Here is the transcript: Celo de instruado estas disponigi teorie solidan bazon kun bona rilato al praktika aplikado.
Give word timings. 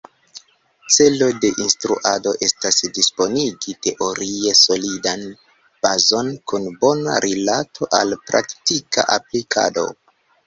Celo 0.93 1.25
de 1.41 1.49
instruado 1.65 2.31
estas 2.47 2.77
disponigi 2.95 3.75
teorie 3.87 4.53
solidan 4.61 5.27
bazon 5.87 6.33
kun 6.53 6.65
bona 6.85 7.19
rilato 7.29 7.91
al 7.99 8.15
praktika 8.31 9.05
aplikado. 9.17 9.85